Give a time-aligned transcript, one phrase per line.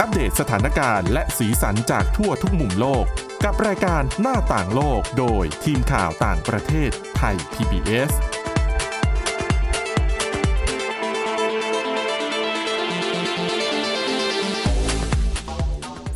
[0.00, 3.04] อัปเดตสถานการณ์และสีสันจากทั่วทุกมุมโลก
[3.44, 8.10] กับรายการหน้าต่างโลกโดยทีมข่าวต่างประเทศไทย PBS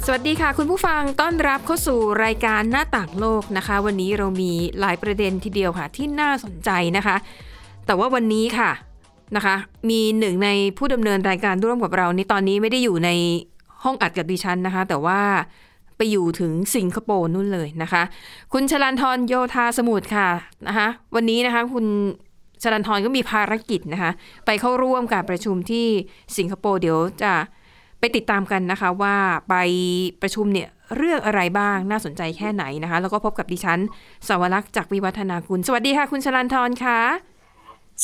[0.05, 7.17] สวัสดีค่ะ คุณผู้ฟังต้อนรับเข้าสู่รายการหน้าต่างโลกนะคะ วันนี้เรามีหลายประเด็นทีเดียวค่ะ ที่น่าสนใจนะคะ
[7.87, 8.71] แต่ว่าวันนี้ค่ะ
[9.37, 9.57] นะคะ
[9.91, 10.49] มีหนึ่งใน
[10.79, 13.11] ผู้ดำเนินรายการร่วมกับเราในตอนนี้ไม่ได้อยู่ใน
[13.85, 15.21] ห้องอัดกับดิฉันนะคะ แต่ว่า
[15.97, 18.03] ไปอยู่ถึงสิงคโปร์นู่นเลยนะคะ
[18.53, 20.29] คุณชลันทรโยธาสมุทรค่ะ
[20.69, 21.87] นะคะวันนี้นะคะคุณ
[22.63, 24.11] ชลันทรก็มีภารกิจนะคะ
[24.47, 25.87] ไปเข้าร่วมการประชุมที่
[26.37, 27.33] สิงคโปร์เดี๋ยวจะ
[28.01, 29.17] ไปติดตามกันนะคะว่า
[29.49, 29.55] ไป
[30.23, 33.79] ประชุมเนี่ยเรื่องอะไรบ้างน่าสนใจแค่ไหนนะคะ แล้วก็พบกับดิฉัน
[34.29, 37.01] สวรักษ์จากวิวัฒนาคุณ สวัสดีค่ะ คุณชลันทรค่ะ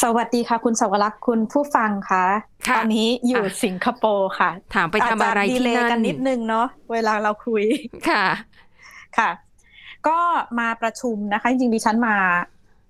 [0.02, 2.24] สวัสดีค่ะ คุณสวรักษ์คุณผู้ฟังค่ะ
[2.68, 7.64] ค่ะตอนนี้อยู่อะสิงคโปร์ค่ะ ถามไปทำอะไราจจที่ดีเลย์นั่นกันนิดนึงเนาะเวลาเราคุย
[8.08, 8.24] ค่ะ
[9.18, 9.30] ค่ะ
[10.08, 10.18] ก็
[10.60, 12.16] มาประชุมนะคะ จริงๆดิฉันมา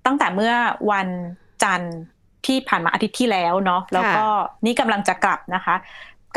[0.07, 0.55] ตั้งแต่เมื่อ
[0.91, 1.09] วัน
[1.63, 1.97] จันทร์
[2.47, 4.25] ที่ผ่านมาอาทิตย์ที่แล้วเนาะแล้วก็
[4.67, 5.75] นี่กำลังจะกลับนะคะ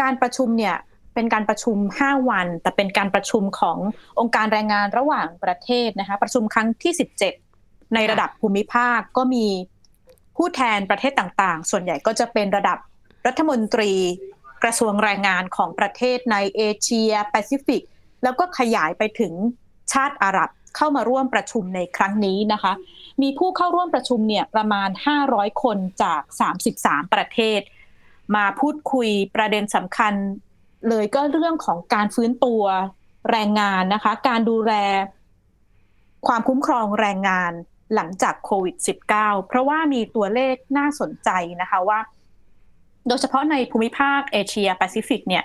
[0.01, 0.75] การประชุมเนี่ย
[1.13, 3.77] เป็นการประชุม 5 วัน แต่เป็นการประชุมของ
[4.19, 6.93] องค์การแรงงานระหว่างประเทศนะคะ ประชุมครั้งที่
[7.43, 9.45] 17 ในระดับภูมิภาคก็มี
[10.37, 12.77] ผู้แทนประเทศต่างๆ ส่วนใหญ่ก็จะเป็นระดับ
[13.27, 13.91] รัฐมนตรี
[14.63, 17.81] กระทรวงแรงงานของประเทศในเอเชียแปซิฟิก
[18.23, 19.33] แล้วก็ขยายไปถึง
[19.93, 22.73] ชาติอาหรับเข้ามาร่วมประชุมในครั้งนี้นะคะ
[23.21, 24.89] มีผู้เข้าร่วมประชุมเนี่ยประมาณ
[25.25, 26.21] 500 คนจาก
[26.67, 27.61] 33 ประเทศ
[28.35, 30.13] มาพูดคุยประเด็นสำคัญ
[30.89, 32.63] เลยก็เรื่องของการฟื้นตัว
[33.31, 34.73] แรงงานนะคะ การดูแล
[36.27, 37.51] ความคุ้มครองแรงงาน
[37.95, 38.75] หลังจากโควิด
[39.13, 41.29] -19 เพราะว่ามีตัวเลขน่าสนใจ
[41.61, 41.99] นะคะว่า
[43.07, 45.43] โดยเฉพาะในภูมิภาคเอเชียแปซิฟิกเนี่ย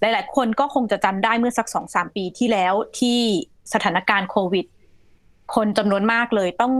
[0.00, 3.20] หลาย ๆ คนก็คงจะจำได้เมื่อสักสองสามปีที่แล้วที่
[3.72, 4.66] สถานการณ์โควิด
[5.54, 6.74] คนจำนวนมากเลยต้อง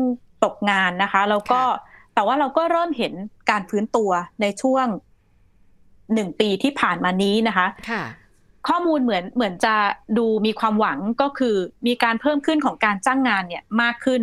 [0.44, 1.60] ตกงานนะคะ แล้วก็
[2.14, 3.12] แต่ว่าเราก็เริ่มเห็น
[3.50, 4.10] การฟื้นตัว
[4.40, 4.86] ในช่วง
[6.14, 8.02] หนึ่งปีที่ผ่านมานี้นะคะค่ะ
[8.68, 9.74] ข้อมูลเหมือนเหมือนจะ
[10.18, 11.56] ดูมีความหวังก็คือ
[11.86, 14.22] มีการเพิ่มขึ้นของการจ้างงานเนี่ยมากขึ้น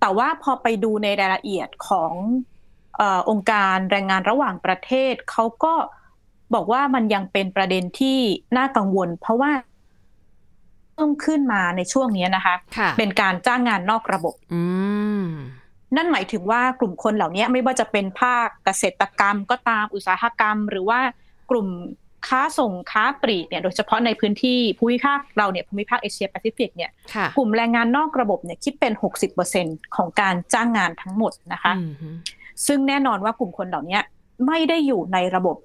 [0.00, 2.12] แต่ว่าพอไปดูในรายละเอียดของ
[2.96, 5.74] เออองค์การแรงงานระหว่างประเทศเขาก็
[6.54, 8.18] บอกว่ามันยังเป็นประเด็นที่
[8.56, 9.52] น่ากังวล เพราะว่า
[10.92, 14.62] เพิ่มขึ้นมาในช่วงนี้นะคะค่ะเป็นการจ้างงานนอกระบบอื
[15.20, 15.22] ม
[15.96, 21.00] นั่นหมายถึงว่ากลุ่มคนเหล่านี้ไม่ว่าจะเป็นภาคเกษตรกรรมก็ตามอุตสาหกรรม หรือว่า
[21.50, 21.68] กลุ่ม
[22.26, 28.92] ค้าส่งค้าปลีกเนี่ยโดยเฉพาะในพื้นที่ภูมิภาคเราเนี่ยภูมิภาคเอเชียแปซิฟิกเนี่ยค่ะกลุ่มแรงงานนอกระบบเนี่ยคิดเป็น
[29.44, 32.08] 60%ของการจ้างงานทั้งหมดนะคะอืมฮึ
[32.66, 33.98] ซึ่งแน่นอนว่ากลุ่มคนเหล่านี้
[34.46, 35.56] ไม่ได้อยู่ในระบบ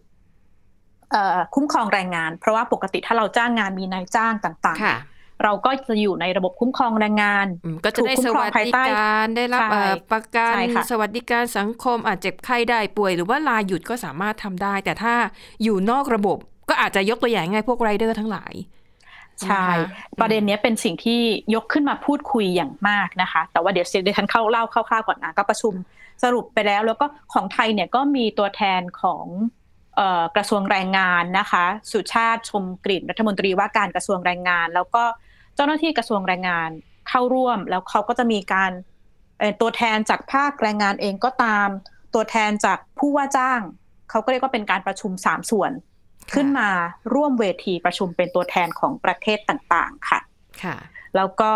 [1.11, 5.12] เอ่อคุ้มครองแรงงาน เพราะว่าปกติถ้าเราจ้างงานมีนายจ้างต่างค่ะๆ
[5.43, 15.13] เราก็จะอยู่ในระบบคุ้มครองแรงงานอืมก็จะได้ถูกคุ้สมครอวังสภายดิใต้การได้รับใช่เอ่อประกันใช่ค่ะสวัสดิการสังคมอาจเจ็บไข้ได้ป่วย หรือว่าลาหยุดก็สามารถทำได้ แต่ถ้า
[15.63, 16.37] อยู่นอกระบบ
[16.69, 18.53] ก็อาจจะยกตัวอย่างง่ายพวกไรเดอร์ทั้งหลาย
[19.41, 21.19] ใช่นะคะประเด็นเนี้ยเป็นสิ่งที่
[21.55, 25.73] ยกขึ้นมาพูดคุยอย่างมากนะคะ แต่ว่าเดี๋ยวเดี๋ยวฉันเข้าเล่าคร่าวๆก่อนนะก็ประชุม
[26.23, 29.25] สรุปไปแล้ว แล้วก็ของไทยเนี่ยก็มีตัวแทนของ
[29.95, 35.03] เอ่อกระทรวงแรงงานนะคะ สุชาติชมกลิ่นรัฐมนตรีว่าการกระทรวงแรงงาน แล้วก็
[35.55, 36.69] เจ้าหน้าที่กระทรวงแรงงาน
[37.09, 38.71] เข้าร่วมแล้วเขาก็จะมีการ
[39.39, 41.67] เอ่อตัวแทนจากภาคแรงงานเองก็ตาม
[42.13, 43.61] ตัวแทนจากผู้ว่าจ้าง
[44.09, 46.69] เขาก็เรียกว่าเป็นการประชุมสามส่วนค่ะขึ้นมา
[47.13, 50.19] ร่วมเวทีประชุมเป็นตัวแทนของประเทศต่างๆ ค่ะ
[50.63, 50.75] ค่ะ
[51.15, 51.53] แล้วก็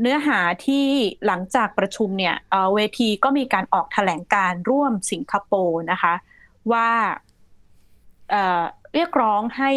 [0.00, 0.86] เนื้อหาที่
[1.26, 6.14] หลังจากประชุมเนี่ยเอ่อเวทีก็มีการออกแถลงการร่วมสิงคโปร์นะคะ
[6.72, 6.90] ว่า
[8.30, 8.62] เอ่อ
[8.94, 9.70] เรียกร้องให้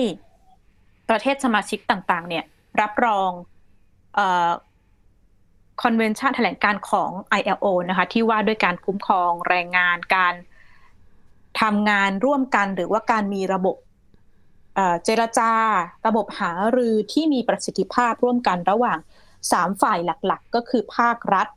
[1.10, 2.46] ประเทศสมาชิกต่าง ๆ เนี่ย
[2.82, 3.32] รับรอง
[5.82, 10.36] คอนเวนชันแถลงการของ ILO นะคะที่ว่าด้วยการคุ้มครองแรงงานการ
[11.62, 13.76] ทำงานร่วมกันหรือว่าการมีระบบ
[14.76, 15.52] เอ่อเจรจา
[16.08, 19.00] ระบบหารือที่มีประสิทธิภาพร่วมกันระหว่าง
[19.52, 21.48] สามฝ่ายหลักๆ ก็คือภาครัฐ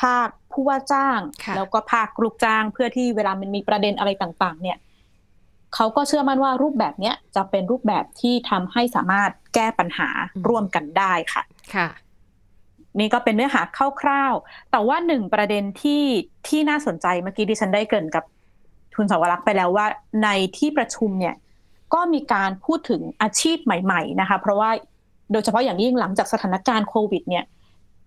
[0.00, 4.78] ภาคผู้ว่าจ้างค่ะแล้วก็ภาคลูกจ้างเพื่อที่เวลามันมีประเด็นอะไรต่าง ๆ เนี่ย
[5.74, 10.08] เขาก็เชื่อมั่นว่ารูปแบบเนี้ยจะเป็นรูปแบบที่ทำให้สามารถ แก้ปัญหา
[10.48, 11.42] ร่วมกันได้ค่ะ
[11.74, 11.88] ค่ะ
[12.98, 13.62] นี่ก็เป็นเนื้อหา
[14.00, 16.02] คร่าวๆ แต่ว่าหนึ่งประเด็นที่
[16.48, 18.24] ที่น่าสนใจเมื่อกี้ดิฉันได้เกริ่นกับ
[18.94, 19.86] ทุนสาวรักษ์ไปแล้วว่า
[20.22, 21.34] ในที่ประชุมเนี่ย
[21.94, 24.70] ก็มีการพูดถึงอาชีพใหม่ ๆ นะคะ เพราะว่า
[25.32, 27.44] โดยเฉพาะอย่างยิ่งหลังจากสถานการณ์โควิด เนี่ย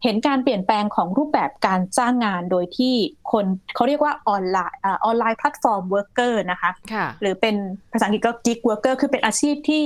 [0.03, 2.93] เห็นการเปลี่ยนแปลงของรูปแบบการจ้างงานโดยที่
[3.31, 3.45] คน
[3.75, 7.55] เขาเรียกว่า online online platform worker นะคะค่ะหรือเป็น
[7.91, 9.85] ภาษาอังกฤษก็ gig worker คือเป็นอาชีพที่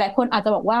[0.00, 0.80] หลาย ๆ คนอาจจะบอกว่า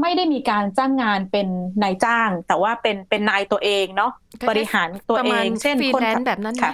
[0.00, 1.48] ไม่ได้มีการจ้างงานเป็น
[1.82, 6.72] นายจ้าง แต่ว่าเป็นเป็นนายตัวเองเนาะคล้ายๆบริหารตัวประเอมาณงเช่นฟรีคนแลนขัซ์แบบนั้นไหมค่ะ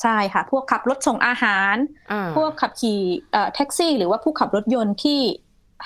[0.00, 1.76] ใช่ค่ะ พวกขับรถส่งอาหาร
[2.12, 3.00] อ่าพวกขับขี่
[3.32, 5.20] เอ่อแท็กซี่ หรือว่าผู้ขับรถยนต์ที่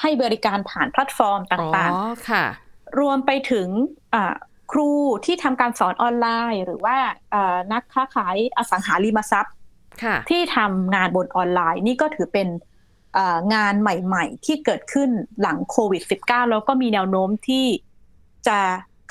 [0.01, 3.69] ให้บริการผ่านแพลตฟอร์มต่างอ๋อค่ะๆรวมไปถึง
[4.15, 4.35] อ่า
[4.73, 4.91] ครู
[5.25, 6.97] ที่ทำการสอนออนไลน์ หรือว่า
[7.35, 9.55] อ่านักค้าขายอสังหาริมทรัพย์
[10.03, 12.76] ค่ะที่ทำงานบนออนไลน์ นี่ก็ถือเป็นเอ่อ
[13.55, 15.11] งานใหม่ ๆ ที่เกิดขึ้น
[15.41, 17.67] หลังโควิด -19 แล้วก็มีแนวโน้มที่
[18.49, 18.59] จะ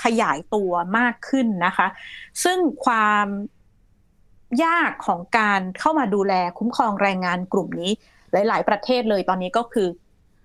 [0.04, 1.88] ขยายตัวมากขึ้นนะคะ
[2.44, 3.28] ซึ่งความ
[4.64, 7.92] ยากของการเข้ามาดูแลคุ้มครองแรงงานกลุ่มนี้
[8.32, 9.88] หลาย ๆ ประเทศเลยตอนนี้ก็คือ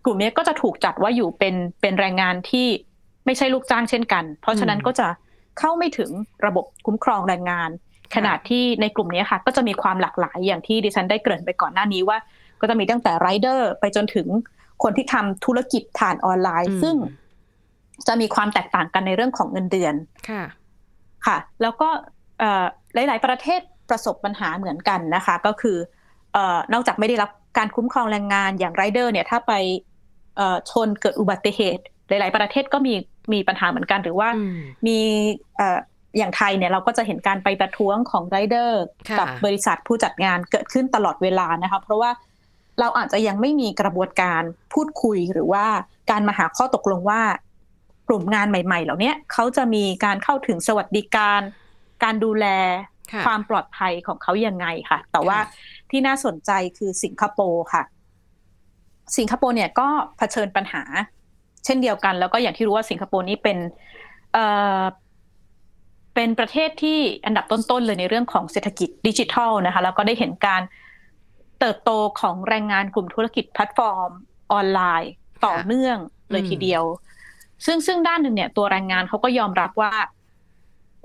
[0.04, 2.66] กลุ่มนี้ก็จะถูกจัดว่าอยู่เป็นเป็นแรงงานที่
[3.26, 5.08] ไม่ใช่ลูกจ้างเช่นกัน เพราะฉะนั้นก็จะ
[5.58, 6.10] เข้าไม่ถึง
[6.46, 7.70] ระบบคุ้มครองแรงงาน
[8.14, 12.18] ขนาดที่ในกลุ่มนี้ค่ะ ก็จะมีความหลากหลายอย่างที่ดิฉันได้เกริ่นไปก่อนหน้านี้ว่า
[12.60, 14.26] ก็จะมีตั้งแต่ไรเดอร์ไปจนถึง
[14.82, 16.96] คนที่ทำธุรกิจผ่านออนไลน์อืมซึ่ง
[18.08, 19.94] จะมีความแตกต่างกันในเรื่องของเงินเดือน
[20.28, 20.42] ค่ะ
[21.26, 21.88] ค่ะ แล้วก็
[22.38, 22.64] เอ่อ
[22.94, 23.60] หลาย ๆ ประเทศ
[23.90, 25.76] ประสบปัญหาเหมือนกันนะคะ ก็คือ
[26.32, 29.52] เอ่อนอกจากไม่ได้รับการคุ้มครองแรงงานอย่างไรเดอร์เนี่ย ถ้าไป
[30.36, 32.94] เอ่อชนเกิดอุบัติเหตุ หลาย ๆ ประเทศก็มี
[33.32, 34.98] มีปัญหาเหมือนกัน หรือว่าอืมมี
[35.56, 35.78] เอ่อ
[36.18, 42.10] อย่างไทยเนี่ยเราก็จะเห็นการไปประท้วงของไรเดอร์ค่ะกับบริษัทผู้จัดงานเกิดขึ้นตลอดเวลานะคะ เพราะว่า
[42.80, 44.42] เราอาจจะยังไม่มีกระบวนการ
[44.72, 45.66] พูดคุยหรือว่า
[46.10, 47.22] การมาหาข้อตกลงว่า
[48.08, 51.40] กลุ่มงานใหม่ ๆ เหล่านี้เขาจะมีการเข้าถึงสวัสดิการ
[52.04, 52.46] การดูแล
[53.12, 57.82] ค่ะความปลอดภัยของเขายังไงค่ะ แต่ว่าค่ะที่น่าสนใจคือสิงคโปร์ค่ะ
[59.18, 59.88] สิงคโปร์เนี่ยก็
[60.18, 60.82] เผชิญปัญหา
[61.64, 63.58] เช่นเดียวกัน แล้วก็อย่างที่รู้ว่าสิงคโปร์นี้เป็น
[64.32, 64.44] เอ่
[64.80, 64.82] อ
[66.14, 71.90] เป็นประเทศที่อันดับต้นๆเลยในเรื่องของเศรษฐกิจดิจิทัลนะคะ แล้วก็ได้เห็นการเติบโต
[72.20, 74.10] ของแรงงานกลุ่มธุรกิจแพลตฟอร์ม
[74.52, 75.12] ออนไลน์
[75.46, 75.96] ต่อเนื่อง
[76.30, 76.84] เลยทีเดียว
[77.66, 79.92] ซึ่งซึ่งด้านหนึ่งเนี่ย ตัวแรงงานเขาก็ยอมรับว่า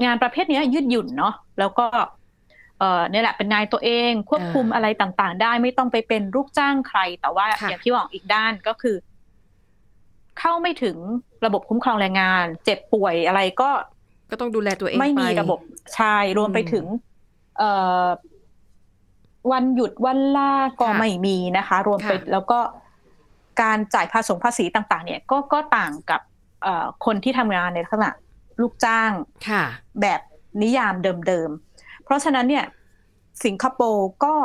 [0.04, 1.86] งานประเภทเนี้ยยืดหยุ่นเนาะแล้วก็
[2.80, 8.96] เอ่อเนี่ยแหละเป็นนายตัวเองควบคุมอ่าอะไรต่างๆ ได้ไม่ต้องไปเป็นลูกจ้างใคร แต่ว่าค่ะอย่างที่บอกอีกด้านก็คือ
[10.40, 10.98] เข้าไม่ถึง
[11.46, 13.70] ระบบคุ้มครองแรงงาน เจ็บป่วยอะไรก็
[14.32, 15.60] ก็ต้องดูแลตัวเองไม่มีประบบ
[15.96, 16.86] ใช่รวมไปอืมถึง
[17.58, 17.70] เอ่
[18.04, 18.06] อ
[19.52, 22.60] วันหยุดวันลาก็ค่ะไม่มีนะคะ รวมไปค่ะแล้วก็
[23.62, 26.22] การจ่ายภาษีภาษีต่าง ๆ เนี่ยก็ก็ต่างกับ
[26.64, 28.12] เอ่อคนที่ทำงานในลักษณะ
[28.62, 29.12] ลูกจ้าง
[29.50, 29.64] ค่ะ
[30.02, 30.22] แบบ
[30.62, 30.94] นิยาม
[31.28, 32.66] เดิมๆ เพราะฉะนั้นเนี่ย
[33.44, 34.36] สิงคโปร์ก็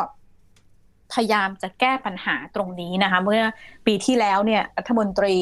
[1.13, 3.43] พยายามจะแก้ปัญหาตรงนี้นะคะ เมื่อ
[3.87, 5.37] ปีที่แล้วเนี่ยรัฐมนตรี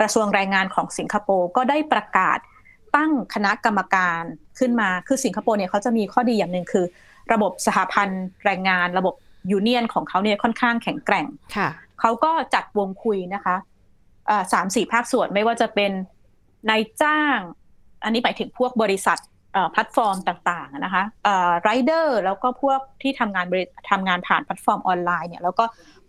[0.00, 2.38] กระทรวงแรงงานของสิงคโปร์ก็ได้ประกาศ
[2.96, 4.22] ตั้งคณะกรรมการ
[4.58, 6.84] ขึ้นมา คือสิงคโปร์เนี่ยเขาจะมีข้อดีอย่างหนึ่งคือ
[7.32, 9.14] ระบบสหพันธ์แรงงาน ระบบ
[9.50, 11.26] union ของเขาเนี่ยค่อนข้างแข็งแกร่ง
[11.56, 11.68] ค่ะ
[12.00, 13.56] เขาก็จัดวงคุยนะคะ
[14.30, 15.92] อ่าสามสี่ภาคส่วนไม่ว่าจะเป็น
[16.70, 17.38] นายจ้าง
[18.04, 19.18] อันนี้หมายถึงพวกบริษัท
[19.52, 21.02] เอ่อแพลตฟอร์มต่างๆนะคะ
[21.62, 25.64] ไรเดอร์แล้วก็พวกที่ทำงานบริทำงานผ่านแพลตฟอร์มออนไลน์เนี่ยแล้วก็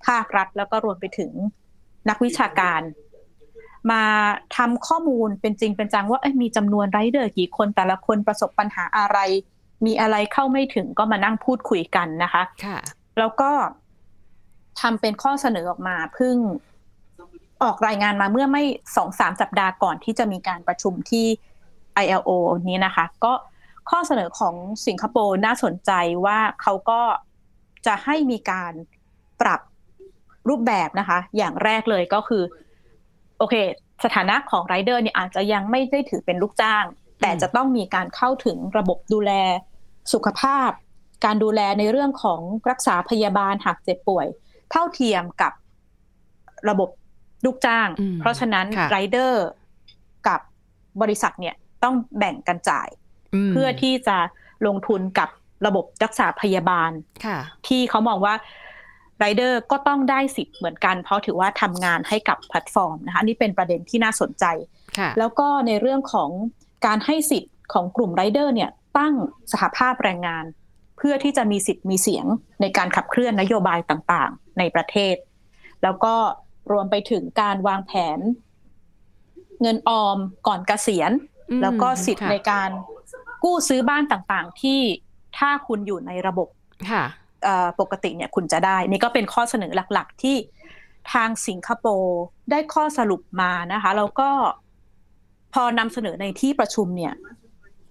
[0.08, 1.32] ภาครัฐแล้วก็รวมไปถึง
[2.10, 2.82] นักวิชาการ
[3.92, 4.04] มา
[4.58, 9.18] ทำข้อมูลเป็นจริงเป็นจังว่าเอ้ยมีจำนวนไรเดอร์กี่คนแต่ละคนประสบปัญหาอะไร
[9.86, 12.78] มีอะไรเข้าไม่ถึงก็มานั่งพูดคุยกันนะคะค่ะ
[13.20, 13.52] แล้วก็
[14.82, 16.36] ทำเป็นข้อเสนอออกมาเพิ่ง
[17.64, 18.64] ออกรายงานมาเมื่อไม่
[18.96, 21.26] สองสามสัปดาห์ก่อนที่จะมีการประชุมที่
[22.04, 22.30] ILO
[22.70, 23.34] นี้นะคะ ก็
[23.90, 24.56] ข้อเสนอของ
[24.88, 25.92] สิงคโปร์น่าสนใจ
[26.26, 27.02] ว่าเขาก็
[27.86, 28.74] จะให้มีการ
[29.42, 29.62] ปรับ
[30.50, 32.44] รูปแบบนะคะ อย่างแรกเลยก็คือ
[33.38, 33.56] โอเค
[34.04, 36.84] สถานะของไรเดอร์เนี่ยอาจจะยังไม่ได้ถือเป็นลูกจ้าง
[37.22, 39.32] แต่จะต้องมีการเข้าถึงระบบดูแล
[40.14, 40.70] สุขภาพ
[41.26, 44.28] การดูแลในเรื่องของรักษาพยาบาลหากเจ็บป่วย
[44.72, 45.54] เท่าเทียมกับ
[46.70, 46.90] ระบบ
[47.46, 49.46] ลูกจ้างอืมเพราะฉะนั้นค่ะไรเดอร์
[50.28, 50.40] กับ
[51.02, 52.90] บริษัทเนี่ยต้องแบ่งกันจ่ายอื
[53.48, 54.18] มเพื่อที่จะ
[54.68, 55.30] ลงทุนกับ
[55.66, 56.92] ระบบรักษาพยาบาล
[57.26, 58.36] ค่ะที่เขามองว่า
[59.20, 64.46] ไรเดอร์ก็ต้องได้สิทธิ์เหมือนกัน เพราะถือว่าทำงานให้กับแพลตฟอร์มนะคะอันนี่เป็นประเด็นที่น่าสนใจ
[64.98, 66.30] ค่ะแล้วก็ในเรื่องของ
[66.86, 69.14] การให้สิทธิ์ของกลุ่มไรเดอร์เนี่ย ตั้ง
[69.52, 70.46] สหภาพแรงงาน
[70.98, 72.26] เพื่อที่จะมีสิทธิ์มีเสียง
[72.62, 75.16] ในการขับเคลื่อนนโยบายต่างๆ ในประเทศ
[75.84, 76.16] แล้วก็
[76.72, 78.20] รวมไปถึงการวางแผน
[79.62, 81.12] เงินออมก่อนเกษียณ
[81.50, 82.70] อืมแล้วก็สิทธิ์ค่ะในการ
[83.44, 84.80] กู้ซื้อบ้านต่างๆ ที่
[85.38, 86.48] ถ้าคุณอยู่ในระบบ
[86.92, 87.04] ค่ะ
[87.44, 90.36] เอ่อปกติเนี่ยคุณจะได้ นี่ก็เป็นข้อเสนอหลักๆที่
[91.14, 92.22] ทางสิงคโปร์
[92.52, 94.30] ได้ข้อสรุปมานะคะ แล้วก็
[95.54, 97.14] พอนำเสนอในที่ประชุมเนี่ย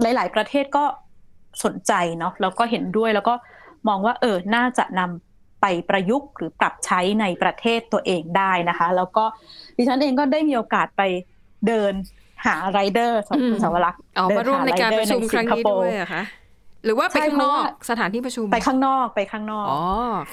[0.00, 0.84] หลาย ๆ ประเทศก็
[1.64, 3.34] สนใจเนาะแล้วก็เห็นด้วยแล้วก็
[3.88, 9.24] มองว่าเออน่าจะนำไปประยุกต์หรือปรับใช้ในประเทศตัวเองได้นะคะ แล้วก็
[9.76, 11.02] ดิฉันเองก็ได้มีโอกาสไป
[11.66, 11.92] เดิน
[12.46, 16.22] หาไรเดอร์สองคุณสาวรักษ์เอาเดิมาร่วมหในการประชุมครั้งนี้สิงคโปด้วยเหรอะคะ
[16.84, 19.82] หรือว่าไปใช่ข้างนอกเพราะว่าสถานที่ประชุมไปข้างนอกไปข้างนอกอ๋อ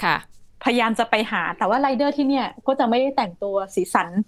[0.04, 0.16] ค่ะ
[0.64, 4.18] พยายามจะไปหาแต่ว่าไรเดอร์ที่เนี่ยก็จะไม่ได้แต่งตัวสีสันอ๋อ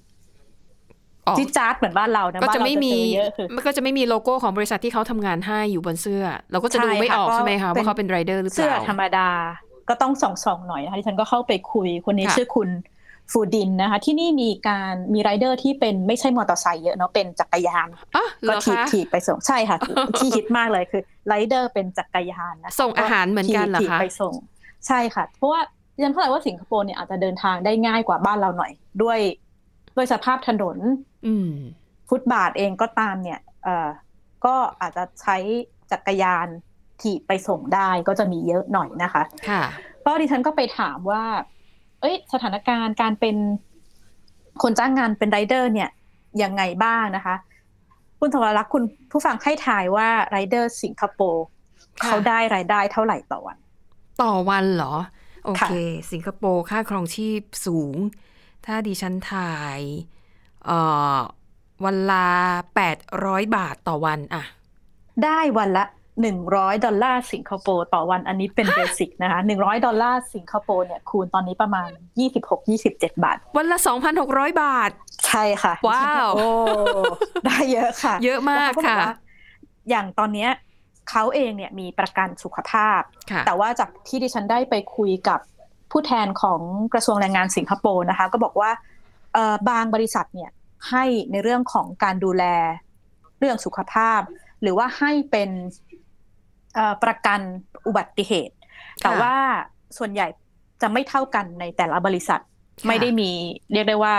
[1.39, 9.29] จิ๊ดจ๊าดเหมือนบ้านเรานะก็บ้านจะเราไม่จะมีเจอเยอะคือมันก็จะไม่มีโลโก้ของบริษัทที่เขาทำงานให้อยู่บนเสื้อ เราก็จะดูใช่ไม่ออกค่ะใช่ไหมคะก็เป็นว่าเขาเป็นไรเดอร์หรือเปเสื้อล่าธรรมดา
[9.89, 12.69] ก็ต้องส่องส่องๆหน่อยนะคะที่ฉันก็เข้าไปคุยคนนี้ค่ะชื่อคุณ
[13.33, 19.79] ฟูดินนะคะ ที่นี่มีการมีไรเดอร์ที่เป็นไม่ใช่มอเตอร์ไซค์เยอะเนาะเป็นจักรยานอ๋อเหรก็อถีบคะถีบไปส่งใช่ค่ะ
[20.19, 24.35] ที่ฮิตมากเลยคือไรเดอร์เป็นจักรยานนะคะส่งอาหารเหมือนกันเหรอถีบคะไปส่ง
[24.87, 25.61] ใช่ค่ะ เพราะว่า
[25.95, 29.19] ดิฉันเข้าใจว่าสิงคโปร์เนี่ยอาจจะเดินทางได้ง่ายกว่าบ้านเราหน่อย ด้วย
[29.97, 30.77] ด้วยสภาพถนน
[31.27, 31.53] อืม
[32.09, 33.89] ฟุตบาทเองก็ตามเนี่ยเอ่อ
[34.45, 35.37] ก็อาจจะใช้
[35.91, 36.47] จักรยาน
[37.01, 39.63] ถีบไปส่งได้ก็จะมีเยอะหน่อยนะคะค่ะ
[40.05, 41.25] ก็ดิฉันก็ไปถามว่า
[42.01, 43.37] เอ้ย สถานการณ์การเป็น
[44.63, 45.91] คนจ้างงานเป็นไรเดอร์ เนี่ย
[46.43, 47.35] ยังไงบ้างนะคะ
[48.21, 51.45] คุณธวรักษ์คุณผู้ฟังให้ทายว่าไรเดอร์สิงคโปร์
[52.03, 53.57] ค่ะเขาได้รายได้เท่าไหร่ต่อวัน
[54.23, 54.95] ต่อวันเหรอ
[55.45, 55.73] โอเคค่ะ
[56.13, 57.95] สิงคโปร์ค่าครองชีพสูง
[58.67, 59.79] ถ้าดิฉันทาย
[60.67, 60.79] เอ่
[61.17, 61.19] อ
[61.85, 62.27] วันละ
[62.75, 64.45] แปดร้อยบาทต่อวันอะ
[65.25, 65.85] ได้วันละ
[66.23, 71.89] หนึ่งร้อยดอลลาร์สิงคโปร์ต่อวันอันนี้เป็น basic นะคะหนึ่งร้อยดอลลาร์สิงคโปร์เนี่ยคูณตอนนี้ประมาณ
[72.19, 74.91] ยี่สิบหกยี่สิบเจ็ดบาท วันละสองพันหกร้อยบาท
[75.27, 76.47] ใช่ค่ะ ว้าวโอ้
[77.47, 79.15] ได้เยอะค่ะ เยอะมากแล้วเขบอค่ะว่า
[79.91, 80.51] อย่างตอนเนี้ย
[81.11, 83.01] เขาเองเนี่ยมีประกันสุขภาพ
[83.31, 85.41] ค่ะแต่ว่าจากที่ดิฉันได้ไปคุยกับ
[85.93, 86.61] ผู้แทนของ
[86.93, 88.71] กระทรวงแรงงานสิงคโปร์นะคะก็บอกว่า
[89.35, 90.51] เอ่อบางบริษัทเนี่ย
[90.91, 92.45] ให้ในเรื่องของการดูแล
[93.39, 94.21] เรื่องสุขภาพ
[94.63, 95.51] หรือว่าให้เป็น
[96.75, 97.41] เอ่อประกัน
[97.87, 98.55] อุบัติเหตุ
[99.03, 99.35] แต่ว่า
[99.99, 100.27] ส่วนใหญ่
[100.83, 102.41] จะไม่เท่ากันในแต่ละบริษัท
[102.81, 103.31] ค่ะไม่ได้มี
[103.73, 104.15] เรียกได้ว่า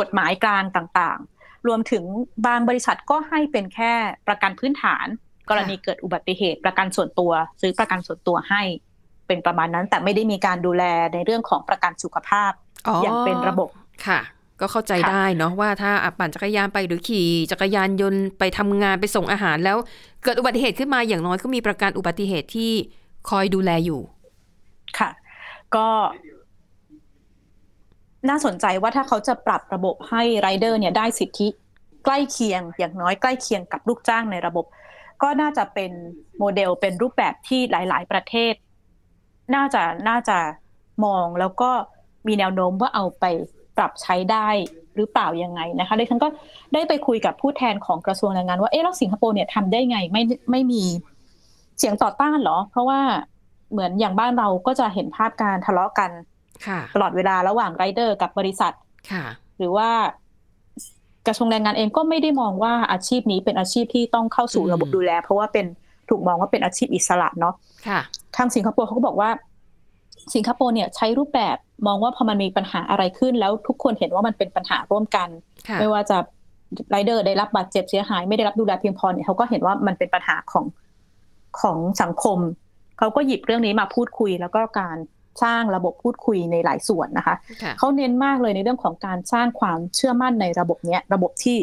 [0.00, 2.04] กฎหมายกลางต่างๆ รวมถึง
[2.46, 3.92] บางบริษัทก็ให้เป็นแค่
[4.28, 5.06] ประกันพื้นฐาน
[5.48, 8.62] กรณีเกิดอุบัติเหตุ ประกันส่วนตัว ซื้อประกันส่วนตัวให้
[9.26, 10.82] เป็นประมาณนั้น แต่ไม่ได้มีการดูแล
[11.14, 12.52] ในเรื่องของประกันสุขภาพ
[13.02, 13.68] อย่างเป็นระบบ
[14.06, 14.20] ค่ะ
[14.60, 19.76] ก็เข้าใจค่ะได้เนาะว่าถ้าอะปั่นจักรยานไปหรือขี่จักรยานยนต์ไปทำงานไปส่งอาหารแล้ว
[20.24, 22.72] เกิดอุบัติเหตุขึ้นมาอย่างน้อยก็มีประกันอุบัติเหตุที่
[23.30, 24.00] คอยดูแลอยู่
[24.98, 25.10] ค่ะ
[25.74, 25.88] ก็
[28.28, 31.48] น่าสนใจว่าถ้าเขาจะปรับระบบให้ไรเดอร์เนี่ยได้สิทธิ
[32.04, 34.64] ใกล้เคียง อย่างน้อยใกล้เคียงกับลูกจ้างในระบบ
[35.22, 35.92] ก็น่าจะเป็น
[36.38, 38.54] โมเดลเป็นรูปแบบที่หลาย ๆ ประเทศ
[39.54, 40.38] น่าจะน่าจะ
[41.04, 41.70] มองแล้วก็
[42.26, 43.24] มีแนวโน้มว่าเอาไป
[43.76, 44.48] ปรับใช้ได้
[44.96, 46.28] หรือเปล่ายังไงนะคะดิฉันก็
[46.74, 50.82] ได้ไปคุยกับผู้แทนของกระทรวงแรงงานว่าเอ๊ะแล้วสิงคโปร์เนี่ยทำได้ไงไม่ไม่มี
[51.78, 53.00] เสียงต่อต้านเหรอ เพราะว่า
[53.72, 56.10] เหมือนอย่างบ้านเราก็จะเห็นภาพการทะเลาะกัน
[56.66, 58.72] ค่ะตลอดเวลาระหว่างไรเดอร์กับบริษัท
[59.10, 59.24] ค่ะ
[59.58, 59.90] หรือว่า
[61.26, 65.66] กระทรวงแรงงานเองก็ไม่ได้มองว่าอาชีพนี้เป็นอาชีพที่ต้องเข้าสู่อืมระบบดูแล เพราะว่าเป็น
[66.08, 67.54] ถูกมองว่าเป็นอาชีพอิสระเนาะ
[67.88, 68.00] ค่ะ
[68.36, 69.30] ทางสิงคโปร์เขาก็บอกว่า
[70.34, 75.28] สิงคโปร์เนี่ยใช้รูปแบบมองว่าพอมันมีปัญหาอะไรขึ้น แล้วทุกคนเห็นว่ามันเป็นปัญหาร่วมกัน
[75.68, 76.16] ค่ะไม่ว่าจะ
[76.90, 80.64] ไรเดอร์ได้รับบาดเจ็บเสียหาย ไม่ได้รับดูแลเพียงพอเนี่ยเขาก็เห็นว่ามันเป็นปัญหาของ
[81.60, 82.38] ของสังคม
[82.98, 84.96] เขาก็หยิบเรื่องนี้มาพูดคุย แล้วก็การ
[85.42, 91.58] สร้างระบบพูดคุยในหลายส่วนนะคะค่ะเขาเน้นมากเลยในเรื่องของการสร้างความเชื่อมั่นในระบบเนี้ยระบบที่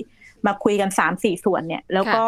[0.45, 2.23] มาคุยกันสามสี่ส่วนเนี่ย แล้วก็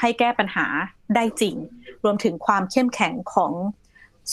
[0.00, 0.66] ให้แก้ปัญหา
[1.14, 1.56] ได้จริง
[2.04, 3.52] รวมถึงความเข้มแข็งของ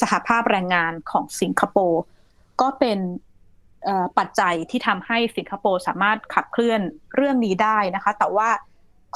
[0.01, 2.01] สหภาพแรงงานของสิงคโปร์
[2.61, 2.99] ก็เป็น
[3.83, 6.81] เอ่อปัจจัยที่ทำให้สิงคโปร์สามารถขับเคลื่อน
[7.15, 8.49] เรื่องนี้ได้นะคะ แต่ว่า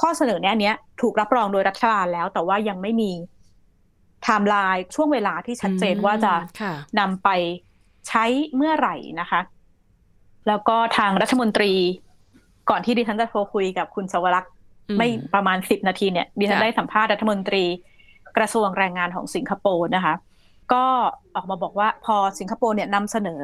[0.00, 3.12] ข้อเสนอเนี้ยเนี้ยถูกรับรองโดยรัฐบาลแล้ว แต่ว่ายังไม่มี
[4.22, 7.28] ไทม์ไลน์ช่วงเวลาที่ชัดเจนว่าจะค่ะนำไป
[8.08, 8.24] ใช้
[8.56, 9.40] เมื่อไหร่นะคะ
[10.48, 11.72] แล้วก็ทางรัฐมนตรี
[12.70, 14.59] ก่อนที่ดิฉันจะโทรคุยกับคุณสวรักษ์อืม
[14.98, 17.64] ไม่ประมาณสิบนาทีเนี่ยดิฉันค่ะได้สัมภาษณ์รัฐมนตรี
[18.36, 20.14] กระทรวงแรงงานของสิงคโปร์นะคะ
[20.72, 20.84] ก็
[21.34, 23.42] ออกมาบอกว่าพอสิงคโปร์เนี่ยนำเสนอ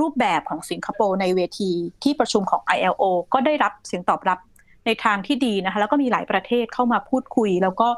[0.00, 1.70] รูปแบบของสิงคโปร์ในเวที
[2.02, 4.38] ที่ประชุมของ ILO ก็ได้รับเสียงตอบรับ
[4.86, 7.88] ในทางที่ดีนะคะ แล้วก็มีหลายประเทศเข้ามาพูดคุย แล้วก็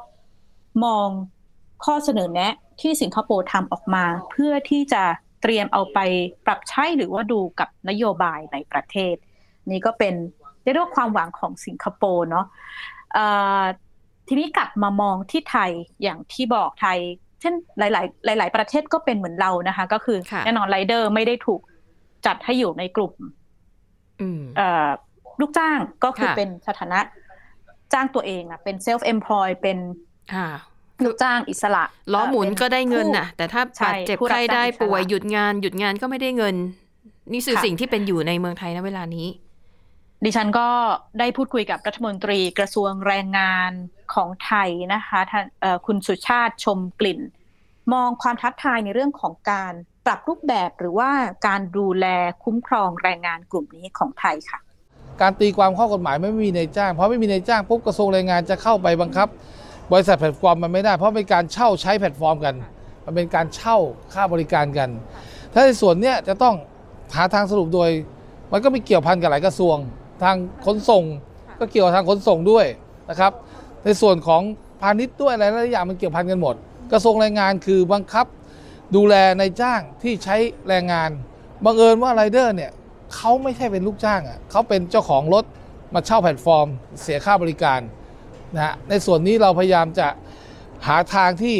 [0.85, 1.09] มอง
[1.85, 5.02] ข้อเสนอแนะที่สิงคโปร์ทำออกมา เพื่อที่จะ
[5.43, 5.99] เตรียมเอาไป
[6.47, 9.14] ปรับใช้หรือว่าดูกับนโยบายในประเทศ
[9.71, 10.14] นี่ก็เป็น
[10.73, 12.46] เรียกว่าความหวังของสิงคโปร์เนาะ
[13.14, 13.26] เอ่
[13.61, 13.62] อ
[14.28, 15.70] ทีนี้กลับมามองที่ไทย
[16.02, 16.99] อย่างที่บอกไทย
[17.40, 17.82] เช่นห
[18.28, 21.61] ลาย ๆ หลาย ๆ ประเทศก็เป็นเหมือนเรานะคะ ก็คือค่ะแน่นอนไรเดอร์ไม่ได้ถูก
[22.26, 23.14] จัดให้อยู่ในกลุ่ม
[24.20, 24.88] อืมเอ่อ
[25.40, 27.00] ลูกจ้างก็คือค่ะเป็นสถานะ
[27.92, 29.78] จ้างตัวเองอะเป็นเซลฟ์เอมพลอยเป็น
[30.35, 30.49] ค่ะ
[31.04, 36.56] ลูกจ้างอิสระล้อหมุนเป็นก็ได้เงินผู้น่ะแต่ถ้าใช่บาดเจ็บผู้รับไข้ได้จ้างอิสระป่วยหยุดงาน หยุดงานก็ไม่ได้เงิน
[37.32, 39.28] นี่คือค่ะสิ่งที่เป็นอยู่ในเมืองไทยณเวลานี้
[40.25, 40.68] ดิฉันก็
[41.18, 43.70] ได้พูดคุยกับรัฐมนตรีกระทรวงแรงงาน
[44.14, 45.44] ของไทยนะคะท่าน
[45.87, 47.20] คุณสุชาติชมกลิ่น
[47.92, 49.73] มองความท้าทายในเรื่องของการ
[50.06, 51.11] ปรับรูปแบบหรือว่า
[51.46, 52.06] การดูแล
[52.44, 54.58] คุ้มครองแรงงานกลุ่มนี้ของไทยค่ะ
[55.20, 59.28] การตีความข้อกฎหมายไม่มีนายจ้าง เพราะไม่มีนายจ้างปุ๊บกระทรวงแรงงานจะเข้าไปบังคับ
[59.92, 62.54] บริษัทแพลตฟอร์มมันไม่ได้ เพราะเป็นการเช่าใช้แพลตฟอร์มกัน
[63.04, 63.76] มันเป็นการเช่า
[64.12, 64.88] ค่าบริการกัน
[65.52, 66.54] ถ้าในส่วนเนี้ยจะต้อง
[67.16, 67.90] หาทางสรุปโดย
[68.52, 69.76] มันก็มีเกี่ยวพันกับหลายกระทรวง
[70.23, 71.04] ทางขนส่ง
[71.58, 72.66] ก็เกี่ยวกับทางขนส่งด้วย
[73.11, 73.32] นะครับ
[73.85, 74.42] ในส่วนของ
[74.80, 76.54] พาณิชย์ด้วยอะไรหลายอย่างมันเกี่ยวพันกันหมด
[76.92, 78.26] กระทรวงแรงงานคือบังคับ
[78.96, 80.37] ดูแลในายจ้างที่ใช้
[80.68, 81.11] แรงงาน
[81.64, 82.70] บังเอิญว่าไรเดอร์เนี่ย
[83.14, 85.44] เขาไม่ใช่เป็นลูกจ้างอะเขาเป็นเจ้าของรถ
[85.94, 86.66] มาเช่าแพลตฟอร์ม
[87.02, 87.80] เสียค่าบริการ
[88.54, 90.08] นะฮะในส่วนนี้เราพยายามจะ
[90.87, 91.56] หาทางที่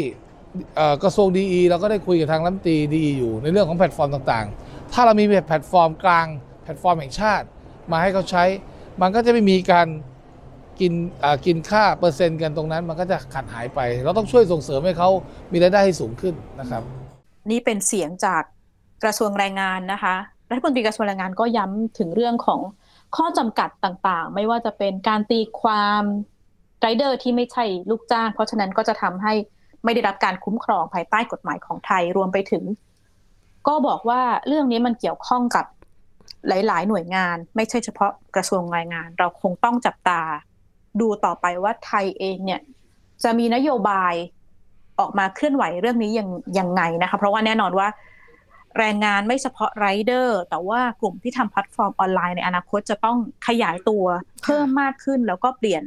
[0.75, 6.27] เอ่อกระทรวง DE เราก็ได้คุยกับทางรัฐมนตรี DE อยู่ในเรื่องของแพลตฟอร์มต่างๆ ถ้าเรามีแพลตฟอร์มกลาง
[6.63, 7.45] แพลตฟอร์มแห่งชาติ
[7.91, 8.43] มาให้เขาใช้
[9.01, 9.87] มันก็จะไม่มีการ
[10.79, 15.09] กินอ่อกินค่าเปอร์เซ็นต์กันตรงนั้น มันก็จะขาดหายไป เราต้องช่วยส่งเสริมให้เขา
[15.51, 16.81] มีรายได้ให้สูงขึ้นนะครับ
[17.51, 18.43] นี่เป็นเสียงจาก
[19.03, 20.15] กระทรวงแรงงานนะคะ
[20.49, 22.59] รัฐมนตรีกระทรวงแรงงานก็ย้ำถึงเรื่องของ
[23.15, 26.03] ข้อจำกัดต่างๆ ไม่ว่าจะเป็นการตีความ
[26.79, 29.33] ไรเดอร์ที่ไม่ใช่ลูกจ้าง เพราะฉะนั้นก็จะทำให้
[29.83, 32.63] ไม่ได้รับการคุ้มครองภายใต้กฎหมายของไทยรวมไปถึง
[33.67, 35.65] ก็บอกว่าเรื่องนี้มันเกี่ยวข้องกับ
[36.47, 40.21] หลาย ๆ หน่วยงาน ไม่ใช่เฉพาะกระทรวงแรงงาน เราคงต้องจับตา
[41.01, 42.61] ดูต่อไปว่าไทยเองเนี่ย
[43.23, 44.13] จะมีนโยบาย
[44.99, 46.29] ออกมาเคลื่อนไหวเรื่องนี้ยัง
[46.59, 47.87] ยังไงนะคะ เพราะว่าแน่นอนว่า
[48.77, 53.17] แรงงานไม่เฉพาะไรเดอร์ แต่ว่ากลุ่มที่ทำแพลตฟอร์มออนไลน์ในอนาคตจะต้อง
[53.47, 54.05] ขยายตัว
[54.43, 55.83] เพิ่มมากขึ้น แล้วก็เปลี่ยน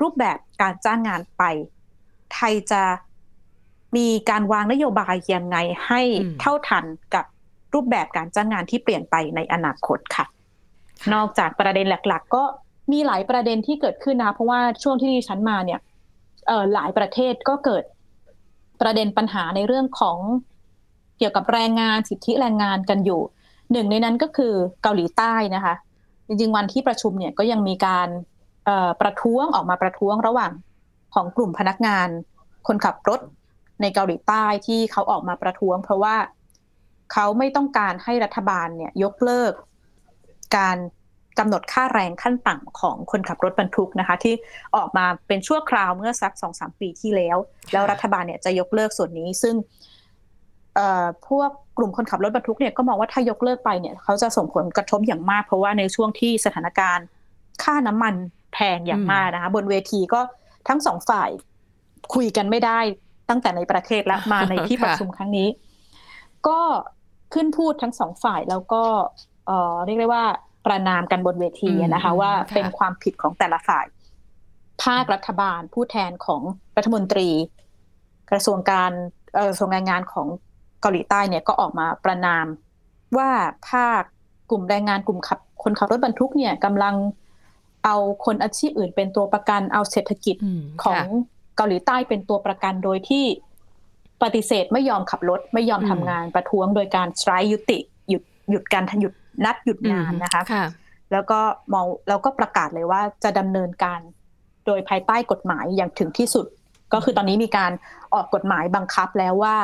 [0.00, 1.42] รูปแบบการจ้างงานไป
[2.34, 2.82] ไทยจะ
[3.96, 7.24] มีการวางนโยบายยังไงให้อืมเท่าทันกับ
[7.74, 10.26] รูปแบบการจ้างงานที่เปลี่ยนไปในอนาคตค่ะ
[11.14, 12.42] นอกจากประเด็นหลัก ๆ ก็
[12.92, 15.80] มีหลายประเด็นที่เกิดขึ้นนะคะเพราะว่าช่วงที่ดิฉันมาเนี่ย
[16.46, 17.84] เอ่อหลายประเทศก็เกิด
[18.80, 20.18] ประเด็นปัญหาในเรื่องของ
[21.18, 23.20] เกี่ยวกับแรงงานสิทธิแรงงานกันอยู่
[23.72, 24.52] หนึ่งในนั้นก็คือ
[24.82, 25.74] เกาหลีใต้นะคะ
[26.26, 28.08] จริงๆวันที่ประชุมเนี่ยก็ยังมีการ
[28.64, 30.52] เอ่อประท้วงออกมาประท้วงระหว่าง
[31.14, 32.08] ของกลุ่มพนักงาน
[32.66, 33.20] คนขับรถ
[33.80, 36.16] ในเกาหลีใต้ที่เขาออกมาประท้วง เพราะว่า
[37.12, 39.52] เขาไม่ต้องการให้รัฐบาลเนี่ยยกเลิก
[40.56, 40.78] การ
[41.38, 44.34] กำหนดค่าแรงขั้นต่ำของคนขับรถบรรทุกนะคะ ที่
[44.76, 47.36] ออกมาเป็นชั่วคราวเมื่อสักสองสามปีที่แล้ว
[47.72, 49.54] แล้วรัฐบาลเนี่ยจะยกเลิกส่วนนี้ซึ่ง
[50.74, 57.06] เอ่อพวกกลุ่มคนขับรถบรรทุกเนี่ยก็มองว่าถ้ายกเลิกไปเนี่ยเขาจะส่งผลกระทบอย่างมาก เพราะว่าในช่วงที่สถานการณ์
[57.62, 58.14] ค่าน้ำมัน
[58.52, 60.20] แพงอย่างมากนะคะบนเวทีก็
[60.68, 61.30] ทั้งสองฝ่าย
[62.14, 62.78] คุยกันไม่ได้
[63.28, 65.48] ตั้งแต่ในประเทศและมาในที่ค่ะประชุมครั้งนี้
[66.48, 66.60] ก็
[67.34, 68.82] ขึ้นพูดทั้งสองฝ่ายแล้วก็
[69.46, 70.24] เอ่อเรียกได้ว่า
[70.66, 73.86] ประนามกันบนเวทีอะนะคะอืมว่าค่ะเป็นความผิดของแต่ละฝ่าย
[74.84, 76.42] ภาครัฐบาลผู้แทนของ
[76.76, 77.28] รัฐมนตรี
[78.30, 78.90] กระทรวงการ
[79.34, 80.26] เอ่อกระทรวงแรงงานของ
[80.80, 82.46] เกาหลีใต้เนี่ยก็ออกมาประนาม
[83.16, 83.30] ว่า
[83.70, 84.02] ภาค
[84.50, 86.94] กลุ่มแรงงานกลุ่มขับคนขับรถบรรทุกเนี่ยกำลัง
[87.84, 91.06] เอาคนอาชีพอื่นเป็นตัวประกันเอาเศรษฐกิจอืมของค่ะ
[91.56, 93.24] เกาหลีใต้เป็นตัวประกันโดยที่
[94.22, 97.78] ปฏิเสธไม่ยอมขับรถไม่ยอมอืมทำงานประท้วงโดยการสไตรยุติ
[98.10, 100.64] หยุดหยุดการหยุดนัดหยุดงานนะคะค่ะ
[101.12, 101.40] แล้วก็
[101.72, 104.00] มองแล้วก็ประกาศเลยว่าจะดำเนินการ
[104.66, 106.46] โดยภายใต้กฎหมายอย่างถึงที่สุด
[106.92, 107.72] ก็คือตอนนี้มีการ
[108.14, 109.56] ออกกฎหมายบังคับแล้วว่า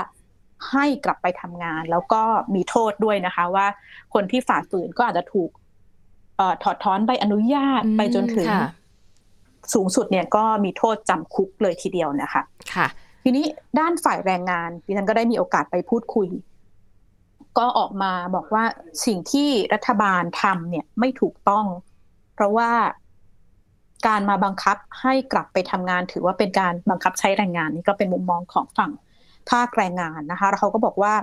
[0.70, 2.22] ให้กลับไปทำงาน แล้วก็
[2.54, 3.66] มีโทษด้วยนะคะ ว่า
[4.14, 5.50] คนที่ฝ่าฝืนก็อาจจะถูก
[6.36, 8.70] เอ่อถอดถอนใบอนุญาตอืมไปจนถึงค่ะ
[9.74, 12.42] สูงสุดเนี่ยก็มีโทษจำคุกเลยทีเดียวนะคะ
[12.74, 12.86] ค่ะ
[13.28, 13.46] ทีนี้
[13.78, 16.28] ด้านฝ่ายแรงงานดิฉันก็ได้มีโอกาสไปพูดคุย
[17.58, 18.64] ก็ออกมาบอกว่า
[19.06, 21.66] สิ่งที่รัฐบาลทำเนี่ยไม่ถูกต้อง
[22.34, 22.70] เพราะว่า
[24.06, 28.92] การมาบังคับให้กลับไปทำงานถือว่าเป็นการบังคับใช้แรงงานนี่ก็เป็นมุมมองของฝั่ง
[29.50, 31.14] ภาคแรงงานนะคะแล้วเขาก็บอกว่า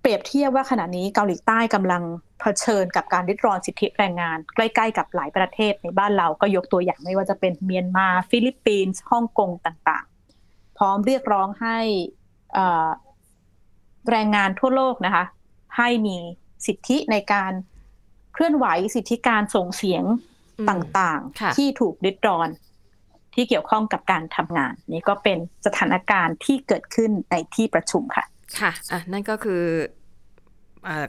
[0.00, 2.02] เปรียบเทียบว่าขณะนี้เกาหลีใต้กำลัง
[2.40, 10.13] เผชิญกับการริดรอนสิทธิแรงงาน ใกล้ๆกับหลายประเทศในบ้านเราก็ยกตัวอย่างไม่ว่าจะเป็นเมียนมา ฟิลิปปินส์ฮ่องกงต่างๆ
[10.78, 11.78] พร้อมเรียกร้องให้
[12.52, 12.88] เอ่อ
[14.10, 15.24] แรงงานทั่วโลกนะคะ
[15.78, 16.16] ให้มี
[16.66, 17.52] สิทธิในการ
[18.32, 20.04] เคลื่อนไหวสิทธิการส่งเสียง
[20.58, 22.48] อืมต่างค่ะๆที่ถูกริดรอน
[23.34, 28.24] ที่เกี่ยวข้องกับการทำงาน นี่ก็เป็นสถานการณ์ที่เกิดขึ้นในที่ประชุมค่ะ
[28.60, 30.03] ค่ะอะนั่นก็คืออ่า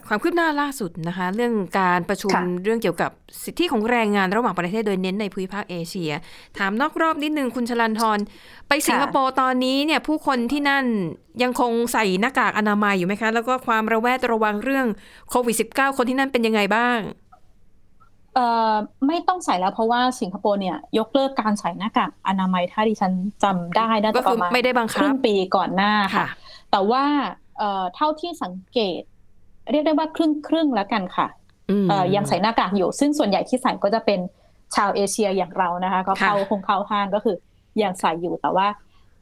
[0.07, 3.11] ความคืบหน้าล่าสุดนะคะ เรื่องการประชุมค่ะเรื่องเกี่ยวกับ
[3.43, 6.11] สิทธิของแรงงานระหว่างประเทศโดยเน้นในภูมิภาคเอเชีย
[6.57, 8.19] ถามนอกรอบนิดนึงคุณชลันทร
[8.67, 10.85] ไปสิงคโปร์ตอนนี้เนี่ยผู้คนที่นั่น
[11.43, 14.87] ยังคงใส่หน้ากากอนามัยอยู่ไหมคะ แล้วก็ความระแวดระวังเรื่อง
[15.29, 16.99] โควิด -19 คนที่นั่นเป็นยังไงบ้าง
[18.35, 18.73] เอ่อ
[19.07, 23.11] ไม่ต้องใส่แล้วเพราะว่าสิงคโปร์เนี่ยยกเลิกการใส่หน้ากากอนามัยถ้าดิฉัน
[23.43, 26.27] จำได้น่าก็จะปคือระมาณไม่ได้บังคคัรึ่บงปีก่อนหน้าค่ะค่ะ
[26.71, 27.03] แต่ว่า
[27.57, 29.01] เอ่อเท่าที่สังเกต
[29.71, 31.27] เรียกได้ว่าครึ่งครึ่งๆแล้วกันค่ะ
[31.83, 34.19] มเอ่อยังใส่หน้ากากอยู่ ซึ่งส่วนใหญ่ที่ใส่ก็จะเป็น
[34.75, 37.35] ชาวเอเชียอย่างเรานะคะ ก็เข้าค่ะคงเข้าห้างก็คือ
[37.81, 38.67] ยังใส่อยู่แต่ว่า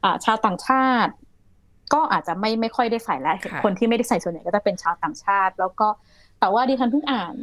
[0.04, 1.12] อ่าชาวต่างชาติ
[1.94, 5.88] ก็อาจจะไม่ไม่ค่อยได้ใส่แล้วค่ะคนที่ไม่ได้ใส่ส่วนใหญ่ก็จะเป็นชาวต่างชาติ แล้วก็
[6.40, 7.34] แต่ว่าดิฉันเพิ่งอ่าน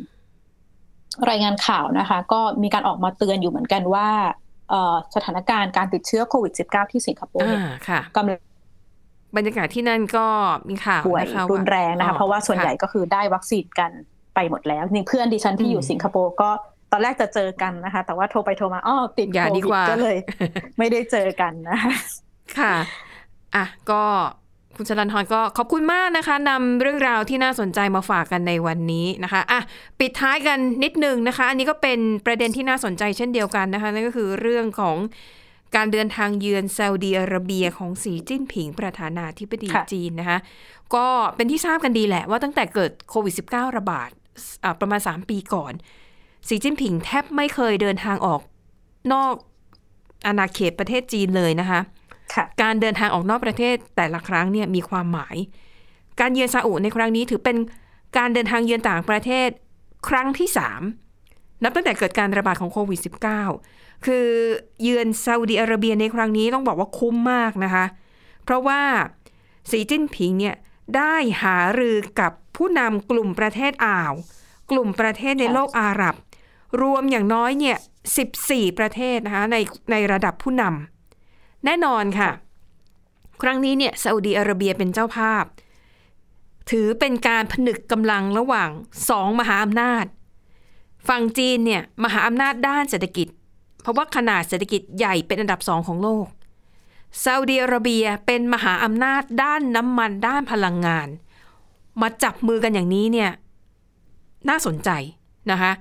[1.29, 4.09] รายงานข่าวนะคะ ก็มีการออกมาเตือนอยู่เหมือนกันว่า
[4.69, 8.37] เอ่อสถานการณ์การติดเชื้อโควิด -19 ที่สิงคโปร์อ่าเนี่ยค่ะกำลัง
[9.35, 10.27] บรรยากาศที่นั่นก็
[10.69, 13.91] มีข่าวป่วยนะคะรุนแรงนะคะอ๋อเพราะว่าส่วนใหญ่ก็คือได้วัคซีนกัน
[14.35, 16.49] ไปหมดแล้วนี่เพื่อนดิฉันที่อยู่อืมสิงคโปร์ก็
[16.91, 20.17] ตอนแรกจะเจอกันนะคะ แต่ว่าโทรไปโทรมาอ้อติดอย่าโคดีวิกดว่าก็เลย
[20.77, 21.93] ไม่ได้เจอกันนะคะ
[22.57, 22.73] ค่ะ
[23.55, 24.01] อะก็
[24.77, 29.59] คุณชลันทรก็ขอบคุณมากนะคะนำเรื่องราวที่น่าสนใจมาฝากกันในวันนี้นะคะอะ
[29.99, 34.97] ปิดท้ายกันนิดนึงนะคะ อันนี้ก็เป็นประเด็นที่น่าสนใจเช่นเดียวกันนะคะนั่นก็คือเรื่องของ
[35.75, 40.39] การเดินทางเยือนซาอุดีอาระเบียของสีจิ้นผิงประธานาธิบดีค่ะจีนนะคะ
[40.95, 44.09] ก็เป็นที่ทราบกันดีแหละว่าตั้งแต่เกิดโควิด -19 ระบาด
[44.63, 45.73] อะประมาณ 3 ปีก่อน
[46.47, 48.41] สีจิ้นผิงแทบไม่เคยเดินทางออก
[49.13, 49.33] นอก
[50.25, 51.79] อาณาเขตประเทศจีนเลยนะคะ
[52.33, 55.35] ค่ะการเดินทางออกนอกประเทศแต่ละครั้งเนี่ยมีความหมาย
[56.19, 57.57] การเยือนซาอุในครั้งนี้ถือเป็น
[58.17, 59.49] การเดินทางเยือนต่างประเทศ
[60.07, 60.47] ครั้งที่
[61.05, 64.27] 3นับตั้งแต่เกิดการระบาดของโควิด -19 คือ
[64.81, 67.85] เยือนซาอุดิอาระเบียในครั้งนี้ต้องบอกว่าคุ้มมากนะคะ
[68.43, 68.81] เพราะว่า
[69.69, 70.55] สีจิ้นผิงเนี่ย
[70.95, 74.13] ได้หารือกับผู้นำกลุ่มประเทศอ่าว
[74.71, 76.15] กลุ่มประเทศในโลกอาหรับ
[76.81, 77.77] รวมอย่างน้อยเนี่ย
[78.27, 79.55] 14 ประเทศนะคะใน
[79.91, 82.29] ในระดับผู้นำแน่นอนค่ะ
[83.41, 85.43] ครั้งนี้เนี่ยซาอุดีอาระเบียเป็นเจ้าภาพ
[86.69, 88.69] ถือเป็นการผนึกกำลังระหว่าง
[89.09, 90.05] สองมหาอำนาจ
[91.07, 93.27] ฝั่งจีนเนี่ยมหาอำนาจด้านเศรษฐกิจ
[93.81, 96.27] เพราะว่าขนาดเศรษฐกิจใหญ่เป็นอันดับสองของโลก
[97.23, 101.07] ซาอุดีอาระเบียเป็นมหาอำนาจด้านน้ำมันด้านพลังงาน
[102.01, 103.31] มาจับมือกันอย่างนี้เนี่ย
[104.49, 104.89] น่าสนใจ
[105.51, 105.71] นะคะ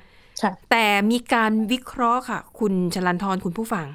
[0.42, 3.86] ค่ะแต่มีการวิเคราะห์ค่ะ คุณชลันทรคุณผู้ฟัง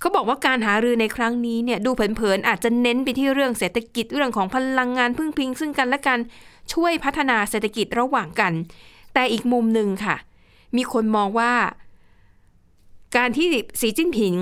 [0.00, 6.18] เขาบอกว่าการหารือในครั้งนี้เนี่ย ดูเผินๆอาจจะเน้นไปที่เรื่องเศรษฐกิจเรื่องของพลังงานพึ่งพิง ซึ่งกันและกัน
[6.72, 8.52] ช่วยพัฒนาเศรษฐกิจระหว่างกัน
[9.14, 10.16] แต่อีกมุมหนึ่งค่ะ
[10.76, 11.52] มีคนมองว่า
[13.16, 13.48] การที่
[13.80, 14.34] สีจิ้นผิง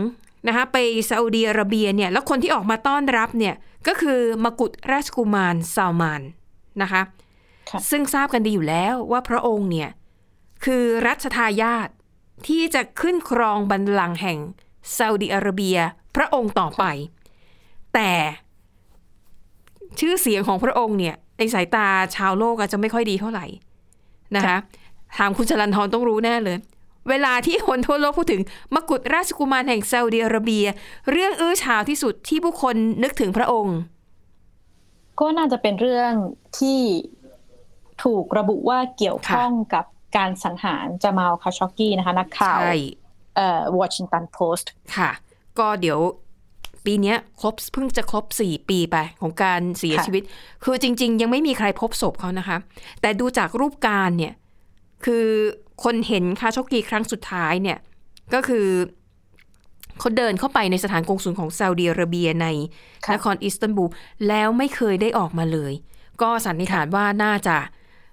[0.47, 0.77] นะคะไป
[1.09, 3.55] ซาอุดีอาระเบียเนี่ยแล้วคนที่ออกมาต้อนรับเนี่ย
[3.87, 6.23] ก็คือมกุฎราชกุมารซาวมาน
[6.83, 7.03] นะคะ
[7.71, 9.91] ค่ะซึ่งทราบกันดีอยู่แล้วว่าพระองค์เนี่ย
[10.65, 11.89] คือรัชทายาท
[12.47, 14.39] ที่จะขึ้นครองบัลลังก์แห่ง
[14.97, 15.79] ซาอุดิอาระเบีย
[16.17, 16.85] พระองค์ต่อไป
[17.95, 18.11] แต่
[20.01, 23.47] ชื่อเสียงของพระองค์เนี่ยในสายตาชาวโลกอาจจะไม่ค่อยดีเท่าไหร่
[24.37, 24.57] นะคะ
[25.19, 26.57] ถามคุณจรันทรต้องรู้แน่เลย
[27.09, 28.43] เวลาที่คนทั่วโลกพูดถึง
[28.75, 30.67] มกุฎราชกุมารแห่งซาอุดิอาระเบีย
[31.11, 33.79] เรื่องอื้อฉาวที่สุดที่ผู้คนนึกถึงพระองค์
[35.21, 36.13] ก็น่าจะเป็นเรื่อง
[36.59, 36.81] ที่
[38.05, 39.85] ถูกระบุว่าเกี่ยวข้องกับ
[40.17, 42.75] การสังหารจามาลคาชอกกี้นะคะ นักข่าวใช่
[43.37, 45.11] เอ่อ Washington Post ค่ะ
[45.59, 46.01] ก็เดี๋ยว
[46.85, 50.23] ปีเนี้ยครบเพิ่งจะครบ 4 ปีไปของการเสียค่ะชีวิต
[50.65, 52.57] คือจริง ๆ ยังไม่มีใครพบศพเขานะคะ
[53.01, 54.35] แต่ดูจากรูปการเนี่ย
[55.05, 55.27] คือ
[55.85, 57.79] คนเห็นคาโชกกีครั้งสุดท้ายเนี่ย
[58.35, 58.67] ก็คือ
[59.99, 62.47] เขาเดินเข้าไปในสถานกงสุลของซาอุดิอาระเบียใน
[63.05, 63.91] ค่ะนครอิสตันบูล
[64.29, 65.73] แล้วไม่เคยได้ออกมาเลย
[66.23, 67.57] ก็สันนิษฐานว่าน่าจะ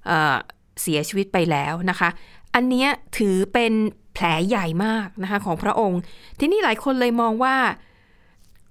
[0.08, 0.36] เอ่อ
[0.82, 2.10] เสียชีวิตไปแล้วนะคะ
[2.56, 3.74] อันเนี้ยถือเป็น
[4.14, 6.00] แผลใหญ่มากนะคะของพระองค์
[6.40, 7.56] ทีนี้หลายคนเลยมองว่า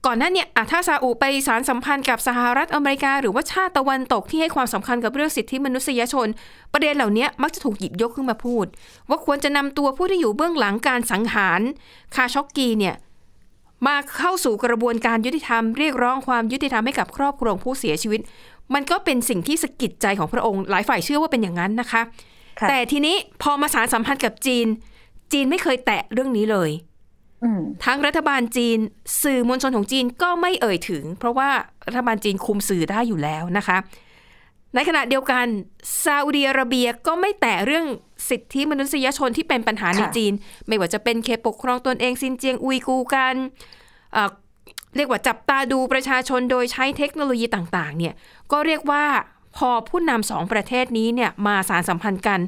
[0.06, 6.28] ก่อนหน้าเนี่ยถ้าซาอุไปสารสัมพันธ์กับสหรัฐอเมริกา หรือว่าชาติตะวันตกที่ให้ความสำคัญกับเรื่องสิทธิมนุษยชน
[6.72, 8.66] ประเด็นเหล่านี้มักจะถูกหยิบยกขึ้นมาพูด
[9.08, 11.60] ว่าควรจะนำตัวผู้ที่อยู่เบื้องหลังการสังหาร
[12.14, 12.94] คาช็อกกีเนี่ย
[13.86, 18.20] มาเข้าสู่กระบวนการยุติธรรมเรียกร้องความยุติธรรมให้กับครอบครัวผู้เสียชีวิต
[18.74, 22.02] มันก็เป็นสิ่งที่สะกิดใจของพระองค์ หลายฝ่ายเชื่อว่าเป็นอย่างนั้นนะคะ
[22.60, 24.66] คะแต่ทีนี้พอมาสารสัมพันธ์กับจีน
[25.32, 26.70] จีนไม่เคยแตะเรื่องนี้เลย
[27.84, 28.78] ทั้งรัฐบาลจีน
[29.22, 31.50] สื่อมวลชนของจีนก็ไม่เอ่ยถึง เพราะว่า
[31.86, 33.78] รัฐบาลจีนคุมสื่อได้อยู่แล้วนะคะ
[34.74, 35.46] ในขณะเดียวกัน
[36.04, 37.86] ซาอุดีอาระเบียก็ไม่แตะเรื่อง
[38.28, 40.32] สิทธิมนุษยชนที่เป็นปัญหาในค่ะจีน
[40.66, 43.34] ไม่ว่าจะเป็นเขตปกครองตนเองซินเจียงอุยกูร์กัน
[44.12, 44.30] เอ่อ
[44.96, 48.14] เรียกว่าจับตาดูประชาชนโดยใช้เทคโนโลยีต่างๆ เนี่ย
[48.52, 49.04] ก็เรียกว่า
[49.56, 52.40] พอผู้นำสองประเทศนี้เนี่ยมาสารสัมพันธ์กัน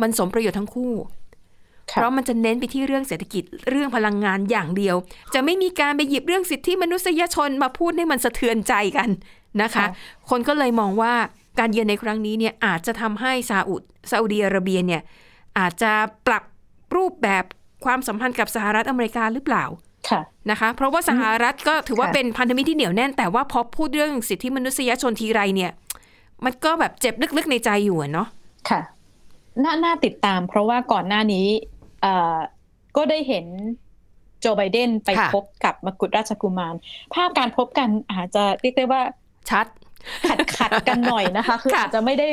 [0.00, 1.21] มันสมประโยชน์ทั้งคู่ค่ะ
[1.92, 4.96] เพราะมันจะเน้นไปที่เรื่องเศรษฐกิจเรื่องพลังงานอย่างเดียว
[5.34, 9.08] จะไม่มีการไปหยิบเรื่องสิทธิมนุษยชนมาพูดให้มันสะเทือนใจกัน
[9.62, 9.86] นะคะค่ะ
[10.30, 11.14] คนก็เลยมองว่า
[11.58, 15.02] การเยือนในครั้งนี้เนี่ยอาจจะทำให้ซาอุดซาอุดีอาระเบียเนี่ย
[15.58, 15.92] อาจจะ
[16.26, 16.42] ปรับ
[16.96, 17.44] รูปแบบ
[17.84, 19.64] ความสัมพันธ์กับสหรัฐอเมริกาหรือเปล่า
[20.08, 25.70] ค่ะนะคะ เพราะว่าสหรัฐก็ถือว่าค่ะเป็นพันธมิตรที่เหนียวแน่น แต่ว่าพอพูดเรื่องสิทธิมนุษยชนทีไรเนี่ย
[26.44, 28.28] มันก็แบบเจ็บลึกๆในใจอยู่อะเนาะ
[28.70, 28.80] ค่ะ
[29.64, 31.71] น่าน่าติดตามเพราะว่าก่อนหน้านี้เอ่อ
[32.96, 33.46] ก็ได้เห็น
[34.40, 36.74] โจไบเดนไปค่ะพบกับมกุฎราชกุมาร
[37.14, 39.02] ภาพการพบกันอาจจะเรียกได้ว่า
[39.50, 39.66] ชัด
[40.28, 42.28] ขัดขัดกันหน่อยนะคะ คือค่ะอาจจะไม่ได้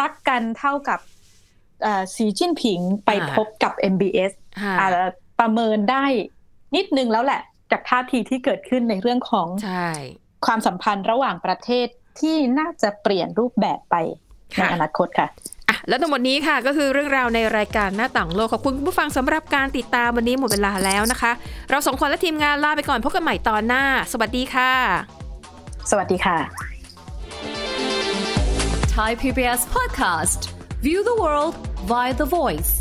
[0.00, 1.00] รักกันเท่ากับ
[1.82, 5.04] เอ่อสีจิ้นผิงไปอ่าพบกับ MBS ค่ะอาจจะ
[5.40, 6.04] ประเมินได้
[6.76, 9.88] นิดนึงแล้วแหละ จากท่าทีที่เกิดขึ้นในเรื่องของใช่
[10.46, 11.86] ความสัมพันธ์ระหว่างประเทศ
[12.20, 13.96] ที่น่าจะเปลี่ยนรูปแบบไป
[14.48, 15.51] ในค่ะอนาคตค่ะอะ
[15.88, 21.32] แล้วทั้งหมดนี้ค่ะก็คือเรื่องราวในรายการหน้าต่างโลกขอบคุณคุณผู้ฟังสำหรับการติดตามวันนี้หมดเวลาแล้วนะคะ
[21.70, 24.72] เราสองคนและทีมงานลาไปก่อนพบกันใหม่ตอนหน้า สวัสดีค่ะ
[25.90, 26.38] สวัสดีค่ะ
[28.96, 30.40] Thai PBS podcast.
[30.82, 31.54] View the world
[31.86, 32.72] via the voice.